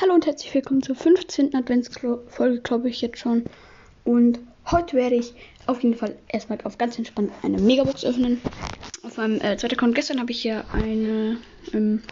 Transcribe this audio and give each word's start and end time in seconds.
Hallo 0.00 0.12
und 0.12 0.26
herzlich 0.26 0.52
willkommen 0.52 0.82
zur 0.82 0.96
15. 0.96 1.54
Adventsfolge, 1.54 2.60
glaube 2.62 2.88
ich 2.88 3.00
jetzt 3.00 3.20
schon. 3.20 3.44
Und 4.02 4.40
heute 4.68 4.96
werde 4.96 5.14
ich 5.14 5.34
auf 5.66 5.84
jeden 5.84 5.94
Fall 5.94 6.16
erstmal 6.26 6.58
auf 6.64 6.78
ganz 6.78 6.98
entspannt 6.98 7.30
eine 7.42 7.58
Megabox 7.58 8.04
öffnen. 8.04 8.40
Auf 9.04 9.18
meinem 9.18 9.40
äh, 9.40 9.56
zweiten 9.56 9.76
Account 9.76 9.94
gestern 9.94 10.18
habe 10.18 10.32
ich 10.32 10.42
hier 10.42 10.64
eine 10.72 11.36
ähm, 11.72 12.02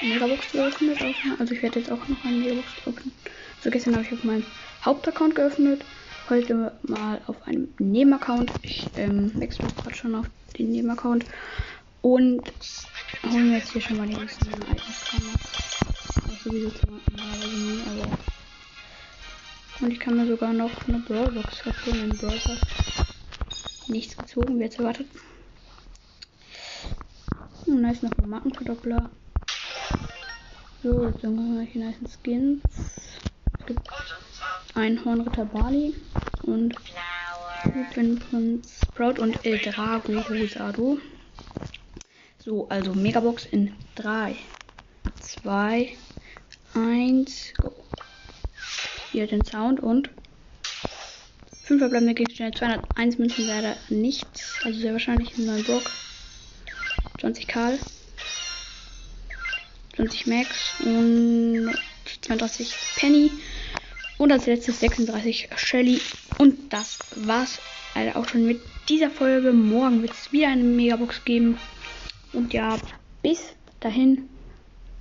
Megabox 0.00 0.52
geöffnet. 0.52 0.98
Also 1.40 1.54
ich 1.54 1.62
werde 1.62 1.80
jetzt 1.80 1.90
auch 1.90 2.06
noch 2.06 2.24
eine 2.24 2.36
Megabox 2.36 2.68
öffnen. 2.86 3.12
Also 3.58 3.70
gestern 3.70 3.96
habe 3.96 4.04
ich 4.04 4.12
auf 4.12 4.22
meinem 4.22 4.46
Hauptaccount 4.84 5.34
geöffnet. 5.34 5.84
Heute 6.30 6.72
mal 6.82 7.20
auf 7.26 7.42
einem 7.48 7.66
Nebenaccount. 7.80 8.52
Ich 8.62 8.86
ähm, 8.96 9.32
wechsle 9.34 9.66
gerade 9.82 9.96
schon 9.96 10.14
auf 10.14 10.26
den 10.56 10.70
Nebenaccount. 10.70 11.24
Und 12.00 12.42
holen 13.28 13.50
wir 13.50 13.58
jetzt 13.58 13.72
hier 13.72 13.82
schon 13.82 13.96
mal 13.96 14.06
die 14.06 14.14
ganzen 14.14 14.52
Items 14.52 15.67
sowieso 16.42 16.70
normalerweise 17.10 17.56
nie, 17.56 17.80
aber. 17.86 18.18
Und 19.80 19.92
ich 19.92 20.00
kann 20.00 20.16
mir 20.16 20.26
sogar 20.26 20.52
noch 20.52 20.70
eine 20.88 20.98
Brawlbox 20.98 21.64
holen 21.86 22.10
in 22.10 22.18
Brawl 22.18 22.40
Nichts 23.86 24.16
gezogen, 24.16 24.58
wie 24.58 24.64
jetzt 24.64 24.78
erwartet. 24.78 25.06
Und 27.66 27.82
da 27.82 27.90
ist 27.90 28.02
noch 28.02 28.10
ein 28.18 28.28
Markenverdoppler. 28.28 29.10
So, 30.82 31.06
jetzt 31.06 31.22
haben 31.22 31.58
wir 31.58 31.62
hier 31.62 31.84
nice 31.84 32.18
Skins. 32.22 32.62
Es 33.58 33.66
gibt 33.66 33.88
einen 34.74 35.04
Hornritter 35.04 35.44
Bali 35.44 35.94
und 36.42 36.74
Prinz 37.92 38.22
Sprout 38.84 39.20
und 39.20 39.44
El 39.44 39.58
Drago 39.58 40.20
Rosado. 40.20 40.98
So, 42.38 42.68
also 42.68 42.94
Megabox 42.94 43.46
in 43.46 43.74
3, 43.96 44.36
2, 45.28 45.94
1, 46.72 47.52
go. 47.60 47.74
Hier 49.12 49.26
den 49.26 49.44
Sound 49.44 49.78
und 49.78 50.08
5 51.64 51.80
verbleibende 51.80 52.14
Gegenstände, 52.14 52.56
201 52.58 53.18
Münzen 53.18 53.46
leider 53.46 53.76
nichts, 53.90 54.54
also 54.64 54.80
sehr 54.80 54.92
wahrscheinlich 54.92 55.36
ein 55.36 55.44
neuen 55.44 55.64
Brock. 55.64 55.90
20 57.20 57.46
Karl, 57.46 57.78
20 59.96 60.26
Max 60.28 60.80
und 60.80 61.74
32 62.22 62.74
Penny 62.96 63.30
und 64.16 64.32
als 64.32 64.46
letztes 64.46 64.80
36 64.80 65.50
Shelly. 65.56 66.00
Und 66.38 66.72
das 66.72 66.98
war's 67.16 67.58
leider 67.94 68.16
auch 68.16 68.26
schon 68.26 68.46
mit 68.46 68.62
dieser 68.88 69.10
Folge. 69.10 69.52
Morgen 69.52 70.00
wird 70.00 70.12
es 70.12 70.32
wieder 70.32 70.48
eine 70.48 70.64
Megabox 70.64 71.22
geben. 71.26 71.58
Und 72.32 72.54
ja, 72.54 72.78
bis 73.20 73.52
dahin 73.80 74.28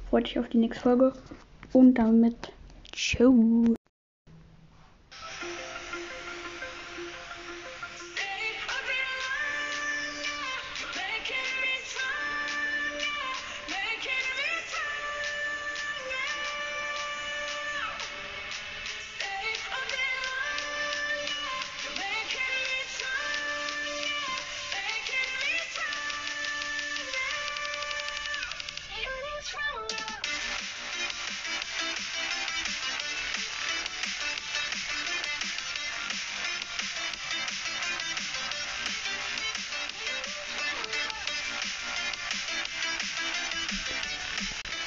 freue 0.10 0.24
ich 0.24 0.40
auf 0.40 0.50
die 0.50 0.58
nächste 0.58 0.84
Folge. 0.84 1.14
Und 1.74 1.96
damit 1.96 2.52
ciao. 2.94 3.76
stronger. 29.42 30.27